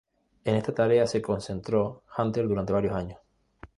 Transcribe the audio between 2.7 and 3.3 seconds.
varios años.